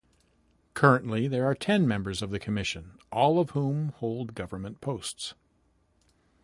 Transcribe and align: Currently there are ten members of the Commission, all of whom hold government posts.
Currently 0.73 1.27
there 1.27 1.45
are 1.45 1.53
ten 1.53 1.87
members 1.87 2.23
of 2.23 2.31
the 2.31 2.39
Commission, 2.39 2.97
all 3.11 3.37
of 3.39 3.51
whom 3.51 3.89
hold 3.89 4.33
government 4.33 4.81
posts. 4.81 5.35